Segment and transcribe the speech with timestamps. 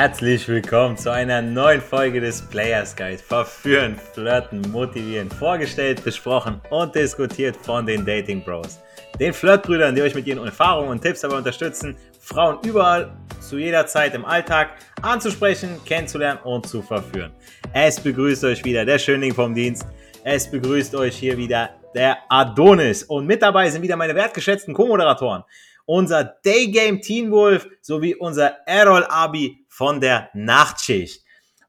[0.00, 3.18] Herzlich willkommen zu einer neuen Folge des Players Guide.
[3.18, 5.30] Verführen, flirten, motivieren.
[5.30, 8.80] Vorgestellt, besprochen und diskutiert von den Dating Bros.
[9.20, 13.86] Den Flirtbrüdern, die euch mit ihren Erfahrungen und Tipps dabei unterstützen, Frauen überall, zu jeder
[13.86, 14.70] Zeit im Alltag
[15.02, 17.32] anzusprechen, kennenzulernen und zu verführen.
[17.74, 19.84] Es begrüßt euch wieder der Schönling vom Dienst.
[20.24, 23.02] Es begrüßt euch hier wieder der Adonis.
[23.02, 25.44] Und mit dabei sind wieder meine wertgeschätzten Co-Moderatoren
[25.90, 31.24] unser Daygame Teen Wolf sowie unser Errol Abi von der Nachtschicht.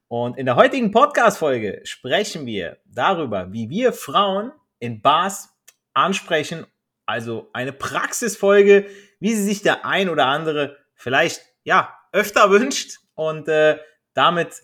[0.06, 5.48] Und in der heutigen Podcast-Folge sprechen wir darüber, wie wir Frauen in Bars
[5.92, 6.66] ansprechen.
[7.04, 8.86] Also eine Praxisfolge,
[9.18, 12.98] wie sie sich der ein oder andere vielleicht ja öfter wünscht.
[13.14, 13.80] Und äh,
[14.14, 14.62] damit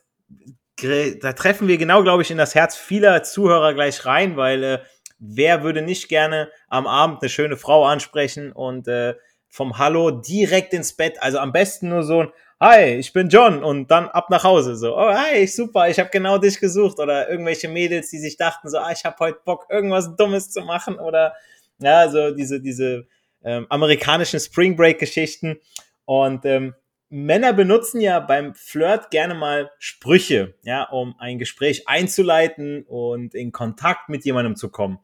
[1.20, 4.78] da treffen wir genau, glaube ich, in das Herz vieler Zuhörer gleich rein, weil äh,
[5.18, 9.16] wer würde nicht gerne am Abend eine schöne Frau ansprechen und äh,
[9.48, 11.22] vom Hallo direkt ins Bett.
[11.22, 14.74] Also am besten nur so ein Hi, ich bin John und dann ab nach Hause.
[14.74, 16.98] So, oh hi, super, ich habe genau dich gesucht.
[16.98, 20.62] Oder irgendwelche Mädels, die sich dachten so, ah, ich habe heute Bock, irgendwas Dummes zu
[20.62, 20.98] machen.
[20.98, 21.34] Oder
[21.78, 23.06] ja, so diese, diese
[23.44, 25.60] ähm, amerikanischen Spring Break-Geschichten.
[26.04, 26.74] Und ähm,
[27.10, 33.52] Männer benutzen ja beim Flirt gerne mal Sprüche, ja, um ein Gespräch einzuleiten und in
[33.52, 34.98] Kontakt mit jemandem zu kommen.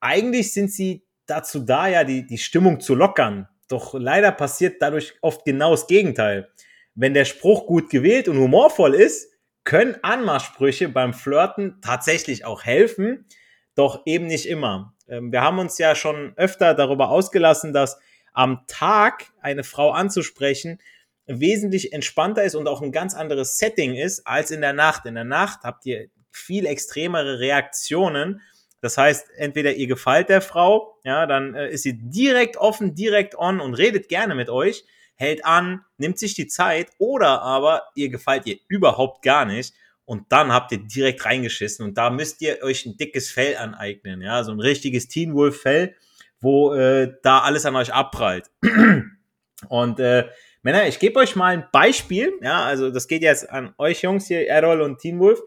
[0.00, 5.14] Eigentlich sind sie dazu da, ja, die, die Stimmung zu lockern, doch leider passiert dadurch
[5.20, 6.50] oft genau das Gegenteil.
[6.94, 9.30] Wenn der Spruch gut gewählt und humorvoll ist,
[9.64, 13.26] können Anmachsprüche beim Flirten tatsächlich auch helfen,
[13.74, 14.94] doch eben nicht immer.
[15.08, 17.98] Ähm, wir haben uns ja schon öfter darüber ausgelassen, dass
[18.32, 20.78] am Tag eine Frau anzusprechen
[21.26, 25.04] wesentlich entspannter ist und auch ein ganz anderes Setting ist als in der Nacht.
[25.04, 28.40] In der Nacht habt ihr viel extremere Reaktionen
[28.80, 33.36] das heißt, entweder ihr gefällt der Frau, ja, dann äh, ist sie direkt offen, direkt
[33.36, 34.84] on und redet gerne mit euch,
[35.16, 39.74] hält an, nimmt sich die Zeit, oder aber ihr gefällt ihr überhaupt gar nicht
[40.04, 44.22] und dann habt ihr direkt reingeschissen und da müsst ihr euch ein dickes Fell aneignen,
[44.22, 45.96] ja, so ein richtiges Teen Wolf Fell,
[46.40, 48.48] wo äh, da alles an euch abprallt.
[49.68, 50.28] und äh,
[50.62, 54.28] Männer, ich gebe euch mal ein Beispiel, ja, also das geht jetzt an euch Jungs
[54.28, 55.40] hier, Errol und Teen Wolf.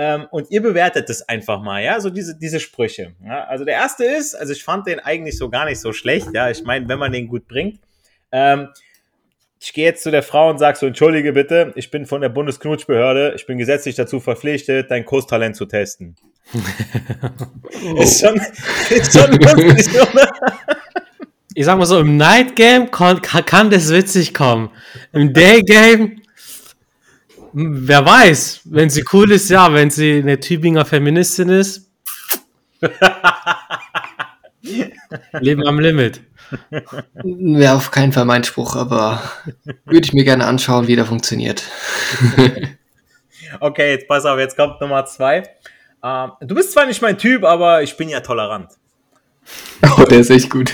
[0.00, 3.16] Ähm, und ihr bewertet das einfach mal, ja, so diese, diese Sprüche.
[3.24, 3.44] Ja?
[3.44, 6.48] Also der erste ist, also ich fand den eigentlich so gar nicht so schlecht, ja,
[6.48, 7.80] ich meine, wenn man den gut bringt.
[8.30, 8.68] Ähm,
[9.60, 12.28] ich gehe jetzt zu der Frau und sage so, entschuldige bitte, ich bin von der
[12.28, 16.14] Bundesknutschbehörde, ich bin gesetzlich dazu verpflichtet, dein Kurstalent zu testen.
[16.54, 17.96] oh.
[18.00, 18.40] ist schon,
[18.90, 20.32] ist schon lustig, oder?
[21.54, 24.70] Ich sag mal so, im Night Game kann, kann das witzig kommen.
[25.12, 26.22] Im Day Game
[27.60, 31.90] Wer weiß, wenn sie cool ist, ja, wenn sie eine Tübinger Feministin ist.
[35.40, 36.20] Leben am Limit.
[37.24, 39.20] Wäre auf keinen Fall mein Spruch, aber
[39.86, 41.64] würde ich mir gerne anschauen, wie der funktioniert.
[43.60, 45.42] okay, jetzt pass auf, jetzt kommt Nummer zwei.
[46.04, 48.70] Ähm, du bist zwar nicht mein Typ, aber ich bin ja tolerant.
[49.98, 50.72] Oh, der ist echt gut.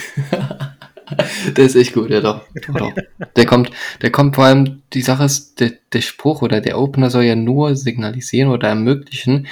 [1.56, 2.42] Der ist echt gut, ja doch.
[2.72, 2.92] doch.
[3.36, 3.70] Der kommt,
[4.02, 7.36] der kommt vor allem, die Sache ist, der, der Spruch oder der Opener soll ja
[7.36, 9.46] nur signalisieren oder ermöglichen,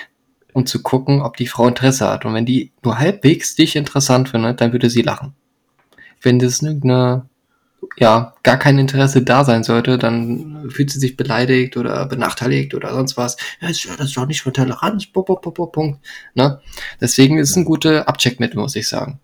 [0.53, 2.25] um zu gucken, ob die Frau Interesse hat.
[2.25, 5.35] Und wenn die nur halbwegs dich interessant findet, dann würde sie lachen.
[6.21, 7.29] Wenn das irgendeine,
[7.99, 12.93] ja, gar kein Interesse da sein sollte, dann fühlt sie sich beleidigt oder benachteiligt oder
[12.93, 13.37] sonst was.
[13.61, 16.01] Ja, das ist doch nicht von Toleranz, Punkt.
[16.35, 16.61] Ne?
[17.01, 19.21] Deswegen ist es ein guter Abcheckmittel, muss ich sagen.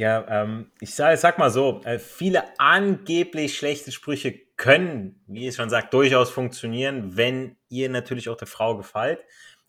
[0.00, 5.56] Ja, ähm, ich sag, sag mal so, äh, viele angeblich schlechte Sprüche können, wie es
[5.56, 9.20] schon sagt, durchaus funktionieren, wenn ihr natürlich auch der Frau gefällt.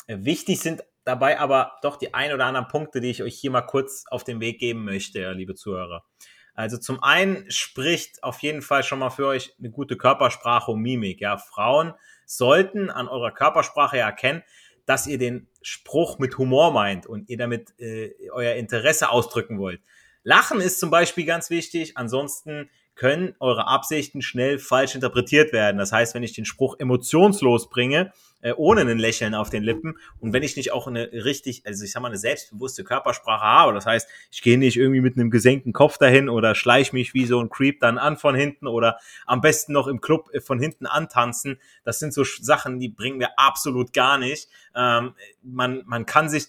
[0.08, 3.52] Äh, wichtig sind dabei aber doch die ein oder anderen Punkte, die ich euch hier
[3.52, 6.06] mal kurz auf den Weg geben möchte, liebe Zuhörer.
[6.53, 10.80] Also zum einen spricht auf jeden Fall schon mal für euch eine gute Körpersprache und
[10.80, 11.20] Mimik.
[11.20, 11.94] Ja, Frauen
[12.25, 14.44] sollten an eurer Körpersprache erkennen,
[14.86, 19.82] dass ihr den Spruch mit Humor meint und ihr damit äh, euer Interesse ausdrücken wollt.
[20.23, 21.97] Lachen ist zum Beispiel ganz wichtig.
[21.97, 25.78] Ansonsten können eure Absichten schnell falsch interpretiert werden.
[25.78, 29.97] Das heißt, wenn ich den Spruch emotionslos bringe, äh, ohne ein Lächeln auf den Lippen
[30.20, 33.73] und wenn ich nicht auch eine richtig, also ich sag mal, eine selbstbewusste Körpersprache habe,
[33.73, 37.26] das heißt, ich gehe nicht irgendwie mit einem gesenkten Kopf dahin oder schleich mich wie
[37.26, 40.59] so ein Creep dann an von hinten oder am besten noch im Club äh, von
[40.59, 41.59] hinten antanzen.
[41.84, 44.50] Das sind so Sachen, die bringen wir absolut gar nicht.
[44.76, 46.47] Ähm, man, man kann sich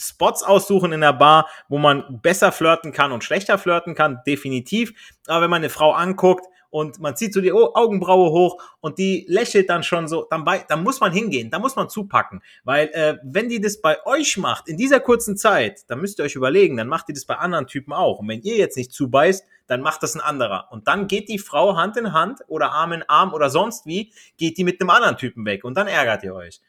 [0.00, 4.92] Spots aussuchen in der Bar, wo man besser flirten kann und schlechter flirten kann, definitiv.
[5.26, 9.26] Aber wenn man eine Frau anguckt und man zieht so die Augenbraue hoch und die
[9.28, 12.88] lächelt dann schon so, dann, bei, dann muss man hingehen, da muss man zupacken, weil
[12.88, 16.36] äh, wenn die das bei euch macht, in dieser kurzen Zeit, dann müsst ihr euch
[16.36, 19.44] überlegen, dann macht die das bei anderen Typen auch und wenn ihr jetzt nicht zubeißt,
[19.66, 22.92] dann macht das ein anderer und dann geht die Frau Hand in Hand oder Arm
[22.92, 26.22] in Arm oder sonst wie, geht die mit einem anderen Typen weg und dann ärgert
[26.22, 26.60] ihr euch.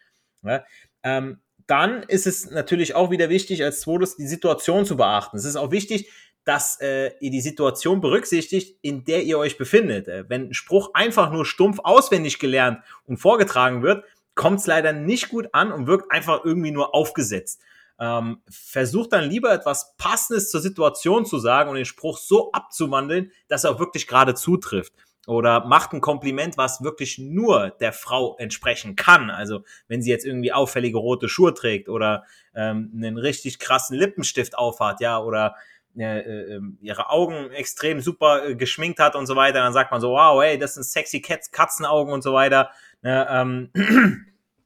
[0.44, 0.64] Ja?
[1.04, 5.38] Ähm, dann ist es natürlich auch wieder wichtig, als zweites die Situation zu beachten.
[5.38, 6.10] Es ist auch wichtig,
[6.44, 10.08] dass äh, ihr die Situation berücksichtigt, in der ihr euch befindet.
[10.08, 14.04] Äh, wenn ein Spruch einfach nur stumpf auswendig gelernt und vorgetragen wird,
[14.34, 17.62] kommt es leider nicht gut an und wirkt einfach irgendwie nur aufgesetzt.
[18.00, 23.32] Ähm, versucht dann lieber etwas Passendes zur Situation zu sagen und den Spruch so abzuwandeln,
[23.48, 24.94] dass er auch wirklich gerade zutrifft.
[25.28, 29.30] Oder macht ein Kompliment, was wirklich nur der Frau entsprechen kann.
[29.30, 32.24] Also wenn sie jetzt irgendwie auffällige rote Schuhe trägt oder
[32.56, 35.56] ähm, einen richtig krassen Lippenstift aufhat, ja, oder
[35.98, 39.92] äh, äh, ähm, ihre Augen extrem super äh, geschminkt hat und so weiter, dann sagt
[39.92, 42.72] man so, wow, hey, das sind sexy Cats, Katzenaugen und so weiter.
[43.02, 44.26] Ne, ähm,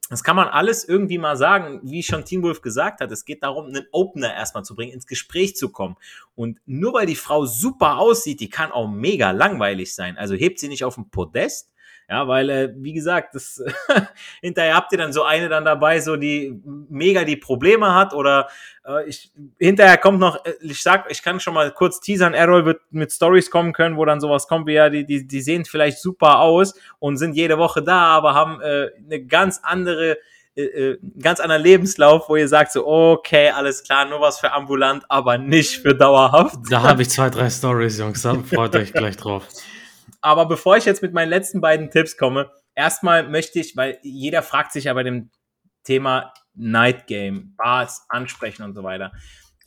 [0.09, 3.11] das kann man alles irgendwie mal sagen, wie schon Teen Wolf gesagt hat.
[3.11, 5.95] Es geht darum, einen Opener erstmal zu bringen, ins Gespräch zu kommen.
[6.35, 10.17] Und nur weil die Frau super aussieht, die kann auch mega langweilig sein.
[10.17, 11.71] Also hebt sie nicht auf dem Podest,
[12.07, 13.63] ja, weil, äh, wie gesagt, das
[14.41, 18.47] hinterher habt ihr dann so eine dann dabei, so die mega die Probleme hat oder
[18.85, 22.65] äh, ich, hinterher kommt noch, äh, ich sag, ich kann schon mal kurz teasern, Errol
[22.65, 25.65] wird mit Stories kommen können, wo dann sowas kommt wie ja, die, die, die sehen
[25.65, 30.17] vielleicht super aus und sind jede Woche da, aber haben äh, eine ganz andere
[30.55, 34.51] äh, äh ganz anderer Lebenslauf, wo ihr sagt so, okay, alles klar, nur was für
[34.51, 36.55] ambulant, aber nicht für dauerhaft.
[36.69, 39.47] Da habe ich zwei, drei Stories, Jungs, da freut euch gleich drauf.
[40.25, 44.41] Aber bevor ich jetzt mit meinen letzten beiden Tipps komme, erstmal möchte ich, weil jeder
[44.41, 45.29] fragt sich ja bei dem
[45.83, 49.11] Thema Night Game, Bars ansprechen und so weiter.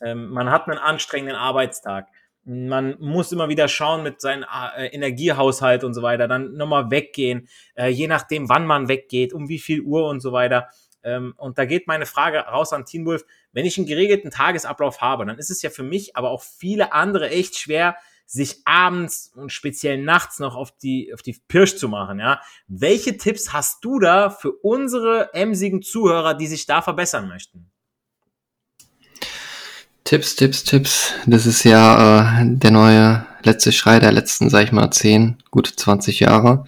[0.01, 2.09] Ähm, man hat einen anstrengenden Arbeitstag.
[2.43, 4.43] Man muss immer wieder schauen mit seinem
[4.75, 9.47] äh, Energiehaushalt und so weiter, dann nochmal weggehen, äh, je nachdem, wann man weggeht, um
[9.47, 10.67] wie viel Uhr und so weiter.
[11.03, 13.23] Ähm, und da geht meine Frage raus an Team Wolf.
[13.53, 16.91] Wenn ich einen geregelten Tagesablauf habe, dann ist es ja für mich, aber auch viele
[16.91, 17.95] andere echt schwer,
[18.31, 22.39] sich abends und speziell nachts noch auf die, auf die Pirsch zu machen, ja.
[22.67, 27.71] Welche Tipps hast du da für unsere emsigen Zuhörer, die sich da verbessern möchten?
[30.03, 31.13] Tipps, Tipps, Tipps.
[31.25, 35.75] Das ist ja äh, der neue letzte Schrei der letzten, sag ich mal, 10, gute
[35.75, 36.65] 20 Jahre.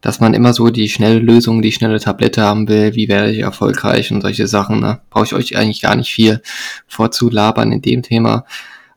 [0.00, 3.38] Dass man immer so die schnelle Lösung, die schnelle Tablette haben will, wie werde ich
[3.38, 4.80] erfolgreich und solche Sachen.
[4.80, 5.00] Ne?
[5.10, 6.42] Brauche ich euch eigentlich gar nicht viel
[6.88, 8.44] vorzulabern in dem Thema.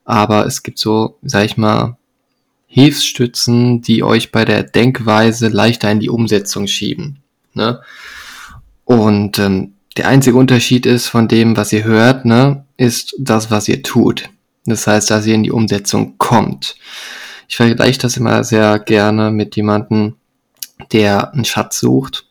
[0.06, 1.99] Aber es gibt so, sag ich mal,
[2.72, 7.18] Hilfsstützen, die euch bei der Denkweise leichter in die Umsetzung schieben.
[7.56, 7.82] Ne?
[8.86, 13.68] Und ähm, der einzige Unterschied ist von dem, was ihr hört, ne, ist das, was
[13.68, 14.30] ihr tut.
[14.66, 16.76] Das heißt, dass ihr in die Umsetzung kommt.
[17.48, 20.16] Ich vergleiche das immer sehr gerne mit jemandem,
[20.92, 22.28] der einen Schatz sucht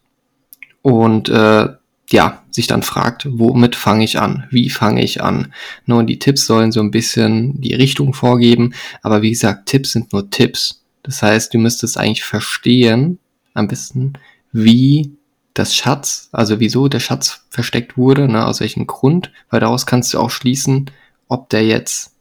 [0.82, 1.69] und äh,
[2.11, 4.49] ja, sich dann fragt, womit fange ich an?
[4.50, 5.52] Wie fange ich an?
[5.87, 10.12] Nun, die Tipps sollen so ein bisschen die Richtung vorgeben, aber wie gesagt, Tipps sind
[10.12, 10.84] nur Tipps.
[11.05, 13.20] Das heißt, du müsstest eigentlich verstehen,
[13.55, 14.14] am besten,
[14.50, 15.12] wie
[15.55, 20.12] das Schatz, also wieso der Schatz versteckt wurde, ne, aus welchem Grund, weil daraus kannst
[20.12, 20.90] du auch schließen,
[21.28, 22.12] ob der jetzt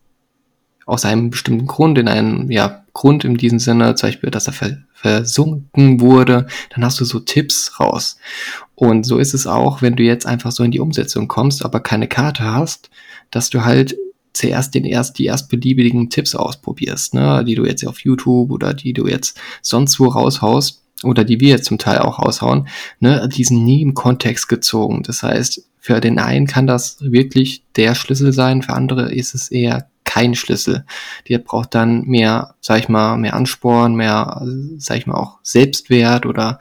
[0.86, 4.54] aus einem bestimmten Grund, in einem ja, Grund in diesem Sinne, zum Beispiel, dass er
[4.98, 8.18] versunken wurde, dann hast du so Tipps raus.
[8.74, 11.80] Und so ist es auch, wenn du jetzt einfach so in die Umsetzung kommst, aber
[11.80, 12.90] keine Karte hast,
[13.30, 13.96] dass du halt
[14.34, 18.94] zuerst den erst die erstbeliebigen Tipps ausprobierst, ne, die du jetzt auf YouTube oder die
[18.94, 22.68] du jetzt sonst wo raushaust oder die wir jetzt zum Teil auch raushauen,
[23.00, 25.04] ne, die sind nie im Kontext gezogen.
[25.04, 29.50] Das heißt, für den einen kann das wirklich der Schlüssel sein, für andere ist es
[29.50, 30.86] eher kein Schlüssel.
[31.28, 34.42] Die braucht dann mehr, sag ich mal, mehr Ansporn, mehr,
[34.78, 36.60] sag ich mal, auch Selbstwert oder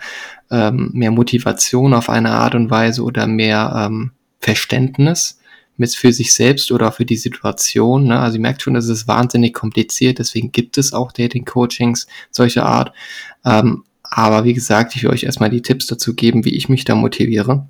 [0.50, 4.10] ähm, mehr Motivation auf eine Art und Weise oder mehr ähm,
[4.40, 5.38] Verständnis
[5.76, 8.06] mit für sich selbst oder für die Situation.
[8.06, 8.18] Ne?
[8.18, 12.92] Also ihr merkt schon, das ist wahnsinnig kompliziert, deswegen gibt es auch Dating-Coachings solcher Art.
[13.44, 16.84] Ähm, aber wie gesagt, ich will euch erstmal die Tipps dazu geben, wie ich mich
[16.84, 17.68] da motiviere.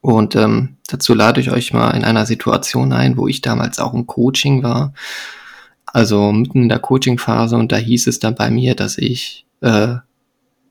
[0.00, 3.94] Und ähm, dazu lade ich euch mal in einer Situation ein, wo ich damals auch
[3.94, 4.92] im Coaching war.
[5.86, 9.96] Also mitten in der Coaching-Phase und da hieß es dann bei mir, dass ich äh,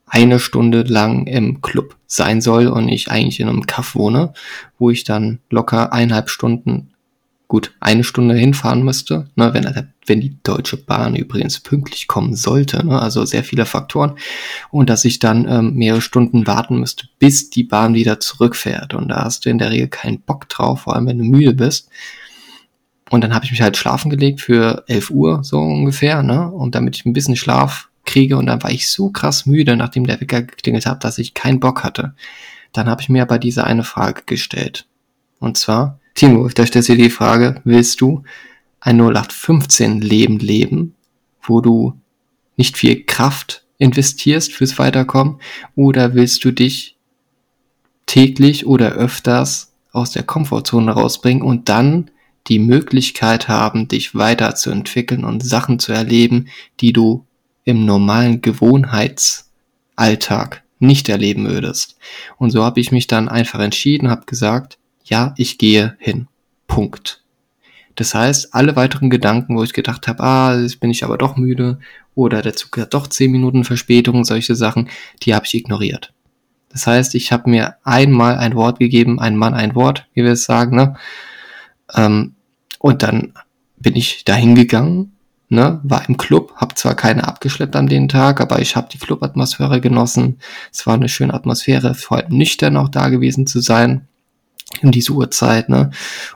[0.06, 4.34] eine Stunde lang im Club sein soll und ich eigentlich in einem Kaff wohne,
[4.78, 6.94] wo ich dann locker eineinhalb Stunden
[7.48, 12.86] gut eine Stunde hinfahren müsste, ne, wenn, wenn die Deutsche Bahn übrigens pünktlich kommen sollte,
[12.86, 14.18] ne, also sehr viele Faktoren,
[14.70, 18.94] und dass ich dann ähm, mehrere Stunden warten müsste, bis die Bahn wieder zurückfährt.
[18.94, 21.54] Und da hast du in der Regel keinen Bock drauf, vor allem wenn du müde
[21.54, 21.90] bist.
[23.10, 26.76] Und dann habe ich mich halt schlafen gelegt für 11 Uhr so ungefähr, ne, und
[26.76, 30.20] damit ich ein bisschen Schlaf kriege und dann war ich so krass müde, nachdem der
[30.20, 32.14] Wecker geklingelt hat, dass ich keinen Bock hatte.
[32.74, 34.88] Dann habe ich mir aber diese eine Frage gestellt.
[35.40, 38.24] Und zwar, Timo, da stellst du dir die Frage, willst du
[38.80, 40.96] ein 0815 Leben leben,
[41.44, 41.94] wo du
[42.56, 45.40] nicht viel Kraft investierst fürs Weiterkommen
[45.76, 46.98] oder willst du dich
[48.08, 52.10] täglich oder öfters aus der Komfortzone rausbringen und dann
[52.48, 56.48] die Möglichkeit haben, dich weiterzuentwickeln und Sachen zu erleben,
[56.80, 57.28] die du
[57.64, 61.96] im normalen Gewohnheitsalltag nicht erleben würdest.
[62.40, 66.28] Und so habe ich mich dann einfach entschieden, habe gesagt, ja, ich gehe hin.
[66.68, 67.24] Punkt.
[67.96, 71.36] Das heißt, alle weiteren Gedanken, wo ich gedacht habe, ah, jetzt bin ich aber doch
[71.36, 71.80] müde
[72.14, 74.90] oder der Zug hat doch zehn Minuten Verspätung, solche Sachen,
[75.24, 76.14] die habe ich ignoriert.
[76.70, 80.34] Das heißt, ich habe mir einmal ein Wort gegeben, ein Mann ein Wort, wie wir
[80.34, 80.96] es sagen, ne?
[81.96, 82.36] Ähm,
[82.80, 83.34] und dann
[83.78, 85.14] bin ich dahin gegangen,
[85.50, 89.00] ne, war im Club, habe zwar keine abgeschleppt an den Tag, aber ich habe die
[89.00, 90.40] Clubatmosphäre genossen.
[90.72, 94.08] Es war eine schöne Atmosphäre, vor allem nüchtern auch da gewesen zu sein
[94.82, 95.92] um diese Uhrzeit, ne?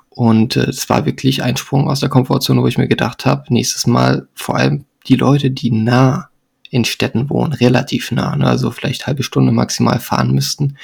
[0.10, 3.54] Und äh, es war wirklich ein Sprung aus der Komfortzone, wo ich mir gedacht habe,
[3.54, 6.30] nächstes Mal vor allem die Leute, die nah
[6.70, 10.78] in Städten wohnen, relativ nah, ne, also vielleicht halbe Stunde maximal fahren müssten,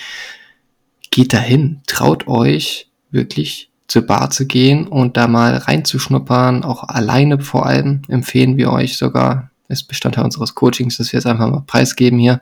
[1.12, 7.40] geht dahin, traut euch wirklich zur Bar zu gehen und da mal reinzuschnuppern, auch alleine
[7.40, 11.64] vor allem, empfehlen wir euch sogar, ist Bestandteil unseres Coachings, dass wir es einfach mal
[11.66, 12.42] preisgeben hier.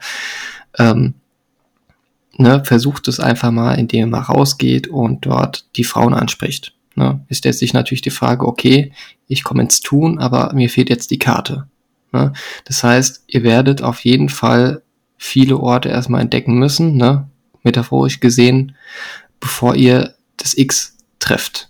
[0.78, 1.16] Ähm,
[2.38, 6.74] ne, versucht es einfach mal, indem mal rausgeht und dort die Frauen anspricht.
[6.96, 7.22] Ne?
[7.28, 8.92] Es stellt sich natürlich die Frage, okay,
[9.28, 11.68] ich komme ins Tun, aber mir fehlt jetzt die Karte.
[12.12, 12.34] Ne?
[12.66, 14.82] Das heißt, ihr werdet auf jeden Fall
[15.18, 17.28] viele Orte erstmal entdecken müssen, ne?
[17.64, 18.76] metaphorisch gesehen,
[19.40, 21.70] bevor ihr das X trefft.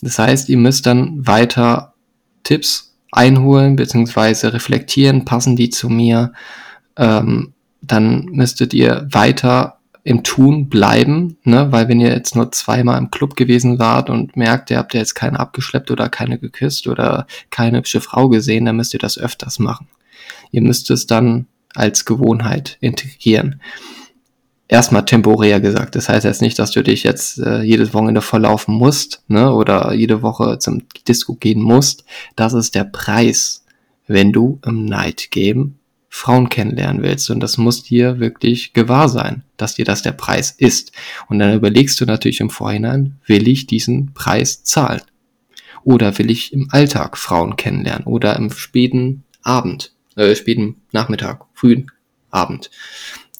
[0.00, 1.94] Das heißt, ihr müsst dann weiter
[2.44, 4.48] Tipps einholen bzw.
[4.48, 6.32] reflektieren, passen die zu mir.
[6.96, 11.72] Ähm, dann müsstet ihr weiter im Tun bleiben, ne?
[11.72, 15.00] weil wenn ihr jetzt nur zweimal im Club gewesen wart und merkt, ihr habt ja
[15.00, 19.18] jetzt keine abgeschleppt oder keine geküsst oder keine hübsche Frau gesehen, dann müsst ihr das
[19.18, 19.88] öfters machen.
[20.50, 23.60] Ihr müsst es dann als Gewohnheit integrieren.
[24.68, 25.94] Erstmal temporär gesagt.
[25.94, 29.94] Das heißt jetzt nicht, dass du dich jetzt äh, jedes Wochenende verlaufen musst, ne, oder
[29.94, 32.04] jede Woche zum Disco gehen musst.
[32.36, 33.64] Das ist der Preis,
[34.06, 35.76] wenn du im Night Game
[36.16, 37.28] Frauen kennenlernen willst.
[37.28, 40.92] Und das muss dir wirklich gewahr sein, dass dir das der Preis ist.
[41.26, 45.02] Und dann überlegst du natürlich im Vorhinein, will ich diesen Preis zahlen?
[45.82, 48.06] Oder will ich im Alltag Frauen kennenlernen?
[48.06, 51.90] Oder im späten Abend, äh, späten Nachmittag, frühen
[52.30, 52.70] Abend.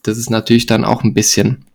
[0.02, 1.66] Das ist natürlich dann auch ein bisschen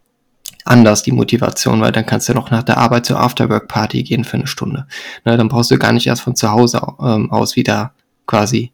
[0.66, 4.36] anders die Motivation, weil dann kannst du noch nach der Arbeit zur Afterwork-Party gehen für
[4.36, 4.86] eine Stunde.
[5.24, 7.94] Na, dann brauchst du gar nicht erst von zu Hause ähm, aus wieder
[8.28, 8.74] quasi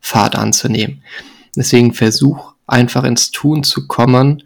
[0.00, 1.02] Fahrt anzunehmen.
[1.56, 4.42] Deswegen versuch einfach ins Tun zu kommen.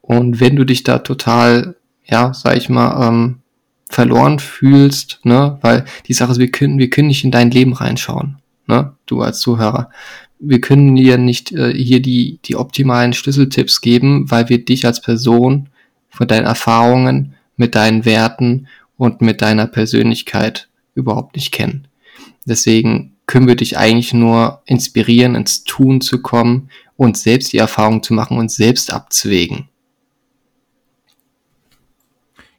[0.00, 3.40] Und wenn du dich da total, ja, sag ich mal, ähm,
[3.88, 7.72] verloren fühlst, ne, weil die Sache ist, wir können, wir können nicht in dein Leben
[7.72, 9.90] reinschauen, ne, du als Zuhörer.
[10.38, 15.00] Wir können dir nicht äh, hier die, die optimalen Schlüsseltipps geben, weil wir dich als
[15.00, 15.68] Person
[16.08, 21.88] von deinen Erfahrungen, mit deinen Werten und mit deiner Persönlichkeit überhaupt nicht kennen.
[22.44, 28.02] Deswegen können wir dich eigentlich nur inspirieren, ins Tun zu kommen und selbst die Erfahrung
[28.02, 29.68] zu machen und selbst abzuwägen.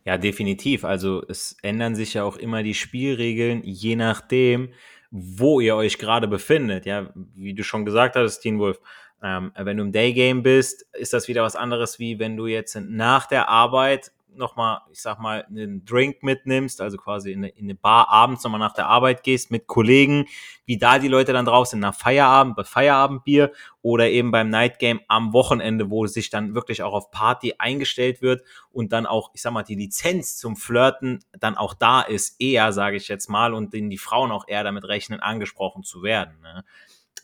[0.03, 0.85] Ja, definitiv.
[0.85, 4.69] Also es ändern sich ja auch immer die Spielregeln, je nachdem,
[5.11, 6.85] wo ihr euch gerade befindet.
[6.85, 8.79] Ja, wie du schon gesagt hast, Teen Wolf,
[9.21, 12.75] ähm, wenn du im Daygame bist, ist das wieder was anderes, wie wenn du jetzt
[12.75, 17.65] nach der Arbeit nochmal, ich sag mal, einen Drink mitnimmst, also quasi in eine, in
[17.65, 20.25] eine Bar abends nochmal nach der Arbeit gehst mit Kollegen,
[20.65, 23.51] wie da die Leute dann drauf sind nach Feierabend, bei Feierabendbier
[23.81, 28.21] oder eben beim Night Game am Wochenende, wo sich dann wirklich auch auf Party eingestellt
[28.21, 32.39] wird und dann auch, ich sag mal, die Lizenz zum Flirten dann auch da ist,
[32.41, 36.03] eher, sage ich jetzt mal, und denen die Frauen auch eher damit rechnen, angesprochen zu
[36.03, 36.39] werden.
[36.41, 36.63] Ne?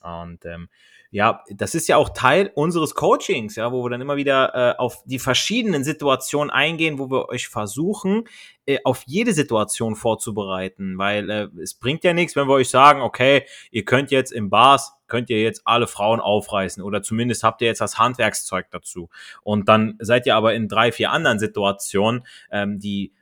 [0.02, 0.70] Und ähm,
[1.14, 4.78] ja, das ist ja auch Teil unseres Coachings, ja, wo wir dann immer wieder äh,
[4.80, 8.24] auf die verschiedenen Situationen eingehen, wo wir euch versuchen,
[8.66, 13.02] äh, auf jede Situation vorzubereiten, weil äh, es bringt ja nichts, wenn wir euch sagen,
[13.02, 17.62] okay, ihr könnt jetzt im Bars, könnt ihr jetzt alle Frauen aufreißen oder zumindest habt
[17.62, 19.10] ihr jetzt das Handwerkszeug dazu.
[19.44, 23.14] Und dann seid ihr aber in drei, vier anderen Situationen, ähm, die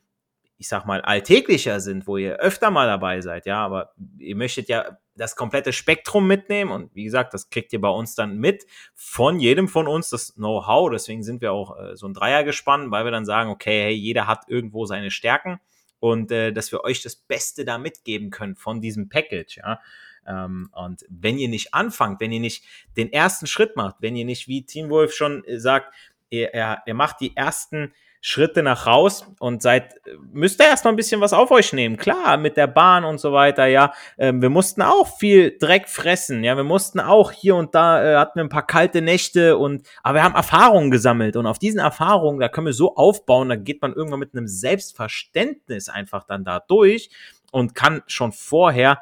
[0.62, 4.70] ich sag mal, alltäglicher sind, wo ihr öfter mal dabei seid, ja, aber ihr möchtet
[4.70, 8.68] ja das komplette Spektrum mitnehmen und wie gesagt, das kriegt ihr bei uns dann mit
[8.94, 12.92] von jedem von uns das Know-how, deswegen sind wir auch äh, so ein Dreier gespannt,
[12.92, 15.60] weil wir dann sagen, okay, hey, jeder hat irgendwo seine Stärken
[16.00, 19.80] und äh, dass wir euch das Beste da mitgeben können von diesem Package, ja.
[20.28, 22.64] Ähm, und wenn ihr nicht anfangt, wenn ihr nicht
[22.98, 25.92] den ersten Schritt macht, wenn ihr nicht, wie Team Wolf schon sagt,
[26.30, 29.96] ihr, ihr, ihr macht die ersten Schritte nach raus und seid,
[30.32, 31.98] müsst ihr erstmal ein bisschen was auf euch nehmen.
[31.98, 33.94] Klar, mit der Bahn und so weiter, ja.
[34.20, 36.56] Ähm, wir mussten auch viel Dreck fressen, ja.
[36.56, 40.20] Wir mussten auch hier und da, äh, hatten wir ein paar kalte Nächte und, aber
[40.20, 43.82] wir haben Erfahrungen gesammelt und auf diesen Erfahrungen, da können wir so aufbauen, da geht
[43.82, 47.10] man irgendwann mit einem Selbstverständnis einfach dann da durch
[47.52, 49.02] und kann schon vorher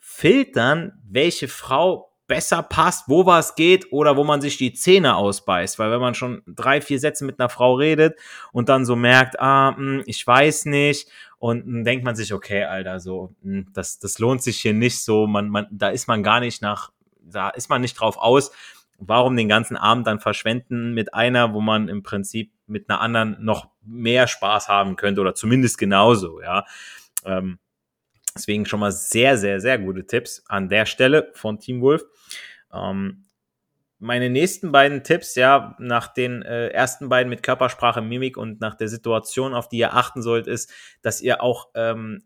[0.00, 5.78] filtern, welche Frau besser passt, wo was geht oder wo man sich die Zähne ausbeißt.
[5.78, 8.18] Weil wenn man schon drei, vier Sätze mit einer Frau redet
[8.52, 12.64] und dann so merkt, ah, hm, ich weiß nicht, und dann denkt man sich, okay,
[12.64, 16.22] Alter, so, hm, das, das lohnt sich hier nicht so, man, man, da ist man
[16.22, 16.90] gar nicht nach,
[17.20, 18.50] da ist man nicht drauf aus.
[18.98, 23.36] Warum den ganzen Abend dann verschwenden mit einer, wo man im Prinzip mit einer anderen
[23.40, 26.64] noch mehr Spaß haben könnte oder zumindest genauso, ja.
[27.24, 27.58] Ähm,
[28.36, 32.04] Deswegen schon mal sehr, sehr, sehr gute Tipps an der Stelle von Team Wolf.
[32.72, 33.24] Ähm,
[33.98, 38.74] meine nächsten beiden Tipps, ja, nach den äh, ersten beiden mit Körpersprache, Mimik und nach
[38.74, 40.70] der Situation, auf die ihr achten sollt, ist,
[41.02, 42.24] dass ihr auch ähm,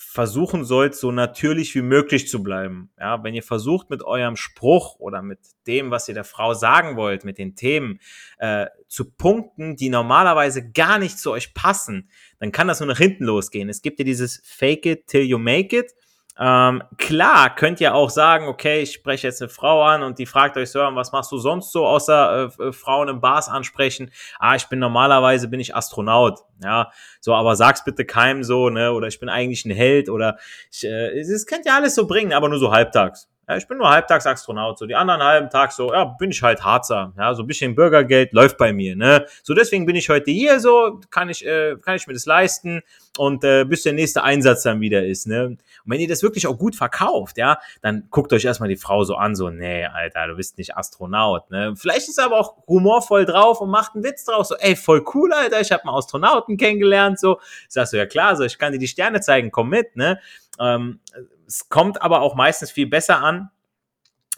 [0.00, 2.90] versuchen sollt, so natürlich wie möglich zu bleiben.
[2.98, 6.96] Ja, wenn ihr versucht, mit eurem Spruch oder mit dem, was ihr der Frau sagen
[6.96, 8.00] wollt, mit den Themen
[8.38, 12.98] äh, zu punkten, die normalerweise gar nicht zu euch passen, dann kann das nur nach
[12.98, 13.68] hinten losgehen.
[13.68, 15.94] Es gibt ja dieses Fake it till you make it.
[16.42, 20.24] Ähm, klar, könnt ihr auch sagen, okay, ich spreche jetzt eine Frau an und die
[20.24, 24.10] fragt euch so, was machst du sonst so, außer äh, äh, Frauen im Bars ansprechen?
[24.38, 28.90] Ah, ich bin normalerweise bin ich Astronaut, ja, so, aber sag's bitte keinem so, ne,
[28.92, 30.38] oder ich bin eigentlich ein Held oder
[30.72, 33.28] ich, äh, das könnt ihr alles so bringen, aber nur so halbtags.
[33.50, 36.40] Ja, ich bin nur halbtags Astronaut, so die anderen halben Tag so, ja, bin ich
[36.40, 40.08] halt Harzer, ja, so ein bisschen Bürgergeld läuft bei mir, ne, so deswegen bin ich
[40.08, 42.80] heute hier, so kann ich, äh, kann ich mir das leisten
[43.18, 45.46] und äh, bis der nächste Einsatz dann wieder ist, ne.
[45.46, 49.02] Und wenn ihr das wirklich auch gut verkauft, ja, dann guckt euch erstmal die Frau
[49.02, 51.74] so an, so, nee, Alter, du bist nicht Astronaut, ne.
[51.76, 55.04] Vielleicht ist er aber auch humorvoll drauf und macht einen Witz drauf, so, ey, voll
[55.12, 57.40] cool, Alter, ich habe einen Astronauten kennengelernt, so.
[57.66, 60.20] Sagst du, ja klar, so, ich kann dir die Sterne zeigen, komm mit, ne.
[60.60, 61.00] Ähm,
[61.46, 63.50] es kommt aber auch meistens viel besser an,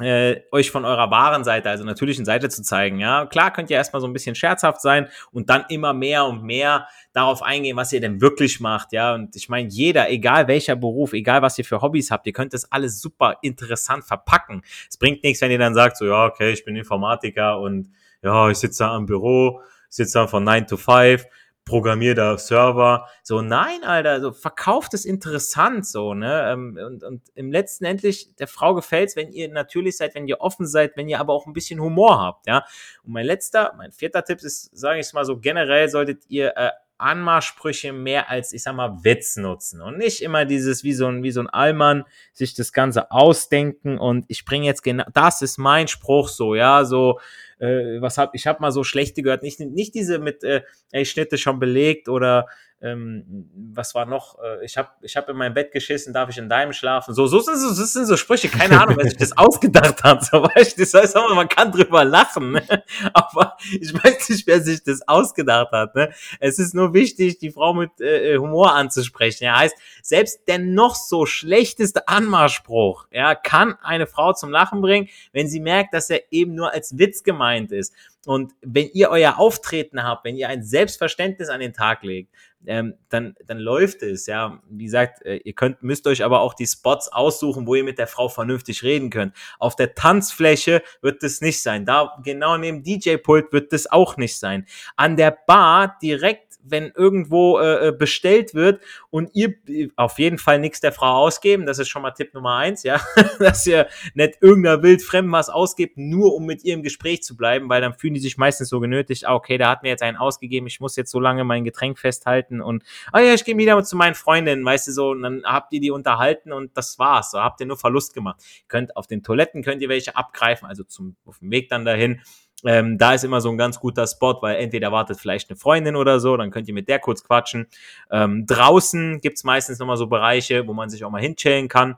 [0.00, 2.98] äh, euch von eurer wahren Seite, also natürlichen Seite zu zeigen.
[2.98, 6.42] Ja, klar könnt ihr erstmal so ein bisschen scherzhaft sein und dann immer mehr und
[6.42, 8.92] mehr darauf eingehen, was ihr denn wirklich macht.
[8.92, 12.32] Ja, und ich meine, jeder, egal welcher Beruf, egal was ihr für Hobbys habt, ihr
[12.32, 14.62] könnt das alles super interessant verpacken.
[14.88, 17.90] Es bringt nichts, wenn ihr dann sagt, so, ja, okay, ich bin Informatiker und
[18.22, 21.26] ja, ich sitze da am Büro, sitze da von 9 to 5
[21.64, 23.08] programmier da Server.
[23.22, 26.50] So, nein, Alter, so verkauft es interessant, so, ne?
[26.52, 30.40] Ähm, und, und im letzten endlich, der Frau gefällt's, wenn ihr natürlich seid, wenn ihr
[30.40, 32.64] offen seid, wenn ihr aber auch ein bisschen Humor habt, ja.
[33.04, 36.70] Und mein letzter, mein vierter Tipp ist, sage ich mal so, generell solltet ihr äh,
[37.02, 41.22] Anmachsprüche mehr als, ich sag mal, Witz nutzen und nicht immer dieses, wie so ein,
[41.22, 45.58] wie so ein Allmann, sich das Ganze ausdenken und ich bringe jetzt genau, das ist
[45.58, 47.18] mein Spruch so, ja, so,
[47.62, 51.04] äh, was hab, ich habe mal so schlechte gehört, nicht, nicht diese mit, äh, ey,
[51.04, 52.46] Schnitte schon belegt oder
[52.82, 54.38] ähm, was war noch?
[54.42, 57.14] Äh, ich habe ich hab in mein Bett geschissen, darf ich in deinem schlafen?
[57.14, 60.24] So, so sind so, das sind so Sprüche, keine Ahnung, wer sich das ausgedacht hat.
[60.24, 62.62] So, weißt du, das heißt auch, man kann drüber lachen, ne?
[63.12, 65.94] aber ich weiß nicht, wer sich das ausgedacht hat.
[65.94, 66.12] Ne?
[66.40, 69.44] Es ist nur wichtig, die Frau mit äh, Humor anzusprechen.
[69.44, 75.08] Ja, heißt, selbst der noch so schlechteste Anmachspruch, ja, kann eine Frau zum Lachen bringen,
[75.32, 77.94] wenn sie merkt, dass er eben nur als Witz gemeint ist.
[78.24, 82.32] Und wenn ihr euer Auftreten habt, wenn ihr ein Selbstverständnis an den Tag legt,
[82.66, 84.62] ähm, dann, dann läuft es, ja.
[84.68, 87.98] Wie gesagt, äh, ihr könnt, müsst euch aber auch die Spots aussuchen, wo ihr mit
[87.98, 89.34] der Frau vernünftig reden könnt.
[89.58, 91.84] Auf der Tanzfläche wird das nicht sein.
[91.84, 94.66] Da genau neben DJ-Pult wird das auch nicht sein.
[94.96, 99.54] An der Bar direkt wenn irgendwo äh, äh, bestellt wird und ihr
[99.96, 103.00] auf jeden Fall nichts der Frau ausgeben, das ist schon mal Tipp Nummer eins, ja,
[103.38, 107.68] dass ihr nicht irgendeiner wildfremden was ausgibt, nur um mit ihr im Gespräch zu bleiben,
[107.68, 110.16] weil dann fühlen die sich meistens so genötigt, ah, okay, da hat mir jetzt einen
[110.16, 113.82] ausgegeben, ich muss jetzt so lange mein Getränk festhalten und, ah ja, ich gehe wieder
[113.82, 117.32] zu meinen Freundinnen, weißt du so, und dann habt ihr die unterhalten und das war's,
[117.32, 118.42] so habt ihr nur Verlust gemacht.
[118.68, 122.20] Könnt auf den Toiletten könnt ihr welche abgreifen, also zum, auf dem Weg dann dahin
[122.64, 125.96] ähm, da ist immer so ein ganz guter Spot, weil entweder wartet vielleicht eine Freundin
[125.96, 127.66] oder so, dann könnt ihr mit der kurz quatschen.
[128.10, 131.96] Ähm, draußen gibt's meistens nochmal so Bereiche, wo man sich auch mal hinchillen kann.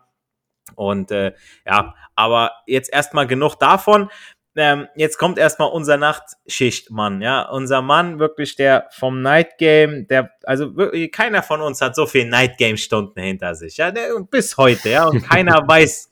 [0.77, 1.35] Und äh,
[1.66, 4.09] ja, aber jetzt erstmal genug davon
[4.57, 10.31] ähm, jetzt kommt erstmal unser Nachtschichtmann, ja, unser Mann wirklich der vom Night Game, der,
[10.45, 14.21] also wirklich, keiner von uns hat so viel Night Game Stunden hinter sich, ja, der,
[14.31, 16.11] bis heute, ja, und keiner weiß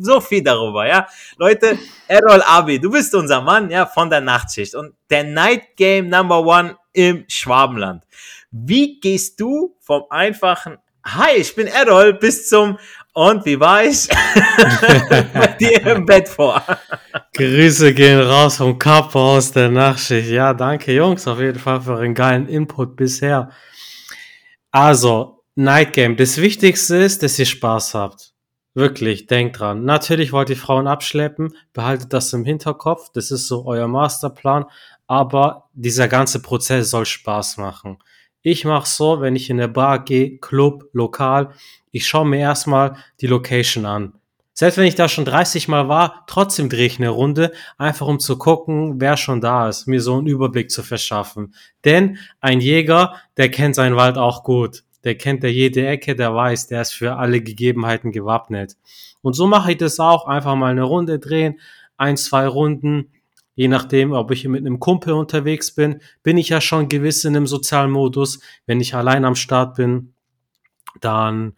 [0.00, 1.06] so viel darüber, ja.
[1.38, 6.08] Leute, Errol Abi, du bist unser Mann, ja, von der Nachtschicht und der Night Game
[6.08, 8.04] Number One im Schwabenland.
[8.50, 12.78] Wie gehst du vom einfachen Hi, ich bin Errol, bis zum
[13.12, 14.08] und wie war ich
[15.34, 16.62] bei dir im Bett vor?
[17.34, 20.30] Grüße gehen raus vom Kapo aus der Nachtschicht.
[20.30, 23.50] Ja, danke Jungs auf jeden Fall für einen geilen Input bisher.
[24.70, 26.16] Also, Night Game.
[26.16, 28.32] Das Wichtigste ist, dass ihr Spaß habt.
[28.74, 29.84] Wirklich, denkt dran.
[29.84, 33.10] Natürlich wollt ihr Frauen abschleppen, behaltet das im Hinterkopf.
[33.12, 34.66] Das ist so euer Masterplan.
[35.08, 37.98] Aber dieser ganze Prozess soll Spaß machen.
[38.42, 41.50] Ich mache so, wenn ich in der Bar gehe, Club, Lokal,
[41.90, 44.14] ich schaue mir erstmal die Location an.
[44.54, 48.18] Selbst wenn ich da schon 30 Mal war, trotzdem drehe ich eine Runde, einfach um
[48.18, 51.54] zu gucken, wer schon da ist, mir so einen Überblick zu verschaffen.
[51.84, 54.84] Denn ein Jäger, der kennt seinen Wald auch gut.
[55.04, 58.76] Der kennt der jede Ecke, der weiß, der ist für alle Gegebenheiten gewappnet.
[59.22, 61.60] Und so mache ich das auch, einfach mal eine Runde drehen,
[61.96, 63.10] ein, zwei Runden,
[63.60, 67.36] je nachdem, ob ich mit einem Kumpel unterwegs bin, bin ich ja schon gewiss in
[67.36, 68.40] einem sozialen Modus.
[68.64, 70.14] Wenn ich allein am Start bin,
[71.02, 71.52] dann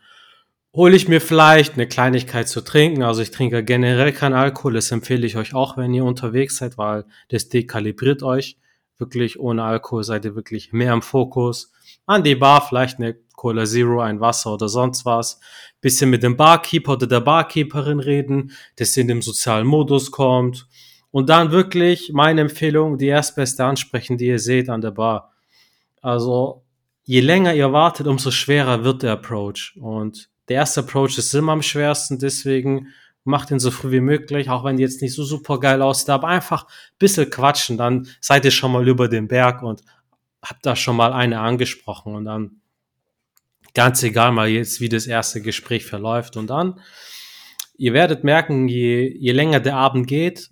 [0.75, 3.05] hole ich mir vielleicht eine Kleinigkeit zu trinken.
[3.05, 4.73] Also ich trinke generell keinen Alkohol.
[4.73, 8.59] Das empfehle ich euch auch, wenn ihr unterwegs seid, weil das dekalibriert euch.
[8.99, 11.71] Wirklich ohne Alkohol seid ihr wirklich mehr im Fokus.
[12.07, 15.39] An die Bar vielleicht eine Cola Zero, ein Wasser oder sonst was.
[15.81, 20.67] Bisschen mit dem Barkeeper oder der Barkeeperin reden, dass ihr in dem sozialen Modus kommt.
[21.13, 25.33] Und dann wirklich meine Empfehlung, die erstbeste ansprechen, die ihr seht an der Bar.
[26.01, 26.65] Also
[27.05, 29.77] je länger ihr wartet, umso schwerer wird der Approach.
[29.79, 32.89] Und der erste Approach ist immer am schwersten, deswegen
[33.25, 36.11] macht ihn so früh wie möglich, auch wenn die jetzt nicht so super geil aussieht,
[36.11, 39.83] aber einfach ein bisschen quatschen, dann seid ihr schon mal über den Berg und
[40.43, 42.61] habt da schon mal eine angesprochen und dann
[43.75, 46.81] ganz egal mal jetzt, wie das erste Gespräch verläuft und dann,
[47.77, 50.51] ihr werdet merken, je, je länger der Abend geht,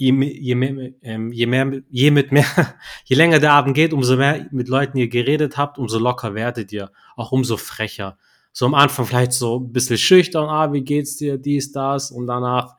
[0.00, 4.16] je, je, mehr, ähm, je mehr, je mit mehr, je länger der Abend geht, umso
[4.16, 8.16] mehr mit Leuten ihr geredet habt, umso locker werdet ihr, auch umso frecher.
[8.52, 12.26] So am Anfang vielleicht so ein bisschen schüchtern, ah, wie geht's dir, dies, das, und
[12.26, 12.76] danach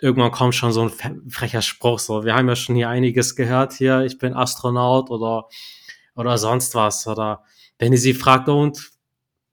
[0.00, 0.90] irgendwann kommt schon so ein
[1.28, 5.48] frecher Spruch, so, wir haben ja schon hier einiges gehört hier, ich bin Astronaut oder,
[6.16, 7.44] oder sonst was, oder
[7.78, 8.90] wenn ihr sie fragt, und,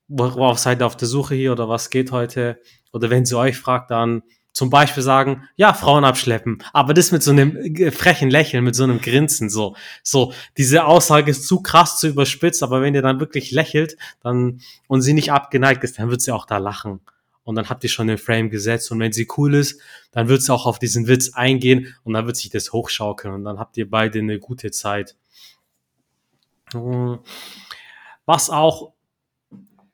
[0.07, 2.59] worauf seid ihr auf der Suche hier, oder was geht heute,
[2.91, 4.23] oder wenn sie euch fragt, dann,
[4.55, 8.73] zum Beispiel sagen, ja, Frauen abschleppen, aber das mit so einem äh, frechen Lächeln, mit
[8.73, 13.01] so einem Grinsen, so, so, diese Aussage ist zu krass, zu überspitzt, aber wenn ihr
[13.01, 17.01] dann wirklich lächelt, dann, und sie nicht abgeneigt ist, dann wird sie auch da lachen.
[17.43, 20.41] Und dann habt ihr schon den Frame gesetzt und wenn sie cool ist, dann wird
[20.41, 23.75] sie auch auf diesen Witz eingehen und dann wird sich das hochschaukeln und dann habt
[23.75, 25.17] ihr beide eine gute Zeit.
[28.25, 28.93] Was auch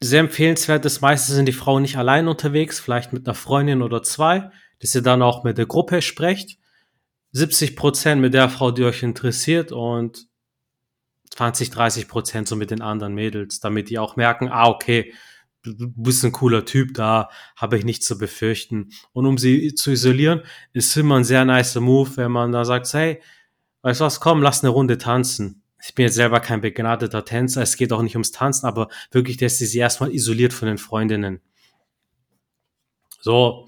[0.04, 4.02] sehr empfehlenswert ist, meistens sind die Frauen nicht allein unterwegs, vielleicht mit einer Freundin oder
[4.02, 6.58] zwei, dass ihr dann auch mit der Gruppe sprecht.
[7.34, 10.28] 70 Prozent mit der Frau, die euch interessiert und
[11.30, 15.14] 20, 30 Prozent so mit den anderen Mädels, damit die auch merken, ah, okay,
[15.64, 18.90] du bist ein cooler Typ, da habe ich nichts zu befürchten.
[19.14, 20.42] Und um sie zu isolieren,
[20.74, 23.22] ist immer ein sehr nicer Move, wenn man da sagt, hey,
[23.84, 27.62] weißt du was, komm, lass eine Runde tanzen ich bin jetzt selber kein begnadeter Tänzer,
[27.62, 30.78] es geht auch nicht ums Tanzen, aber wirklich, dass sie sie erstmal isoliert von den
[30.78, 31.42] Freundinnen.
[33.22, 33.68] So,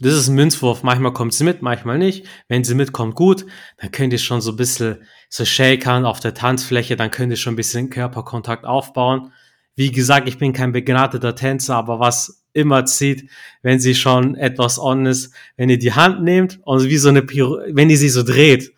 [0.00, 0.82] das ist ein Münzwurf.
[0.82, 2.26] Manchmal kommt sie mit, manchmal nicht.
[2.48, 3.46] Wenn sie mitkommt, gut,
[3.78, 7.36] dann könnt ihr schon so ein bisschen so shakern auf der Tanzfläche, dann könnt ihr
[7.36, 9.32] schon ein bisschen Körperkontakt aufbauen.
[9.76, 13.28] Wie gesagt, ich bin kein begnadeter Tänzer, aber was immer zieht,
[13.62, 17.22] wenn sie schon etwas on ist, wenn ihr die Hand nehmt und wie so eine
[17.22, 18.73] Piro wenn ihr sie so dreht,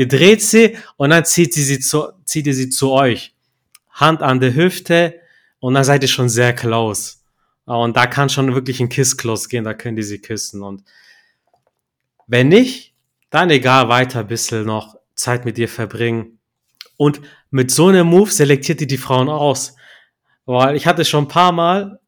[0.00, 3.34] Ihr dreht sie und dann zieht, sie sie zu, zieht ihr sie zu euch.
[3.90, 5.20] Hand an der Hüfte
[5.58, 7.16] und dann seid ihr schon sehr close.
[7.66, 10.62] Und da kann schon wirklich ein Kiss-Close gehen, da könnt ihr sie küssen.
[10.62, 10.84] Und
[12.26, 12.94] wenn nicht,
[13.28, 16.38] dann egal, weiter ein bisschen noch Zeit mit ihr verbringen.
[16.96, 19.76] Und mit so einem Move selektiert ihr die Frauen aus.
[20.46, 22.00] Weil ich hatte schon ein paar Mal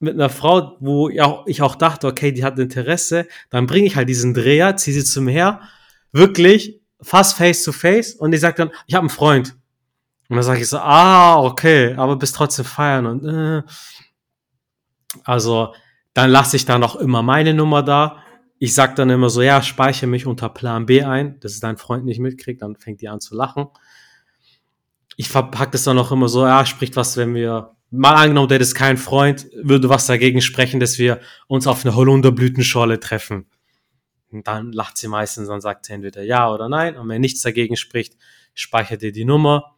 [0.00, 4.08] mit einer Frau, wo ich auch dachte, okay, die hat Interesse, dann bringe ich halt
[4.08, 5.60] diesen Dreher, ziehe sie zum Her,
[6.10, 9.56] wirklich fast face to face und die sagt dann, ich habe einen Freund.
[10.28, 13.62] Und dann sage ich so, ah, okay, aber bist trotzdem feiern und äh.
[15.24, 15.72] also
[16.14, 18.22] dann lasse ich da noch immer meine Nummer da.
[18.58, 21.76] Ich sag dann immer so, ja, speichere mich unter Plan B ein, dass es dein
[21.76, 23.66] Freund nicht mitkriegt, dann fängt die an zu lachen.
[25.16, 28.60] Ich verpacke das dann auch immer so, ja, spricht was, wenn wir, mal angenommen, der
[28.60, 33.46] ist kein Freund, würde was dagegen sprechen, dass wir uns auf eine Holunderblütenschorle treffen.
[34.30, 36.96] Und dann lacht sie meistens und sagt sie entweder ja oder nein.
[36.96, 38.16] Und wenn nichts dagegen spricht,
[38.54, 39.76] speichert ihr die Nummer.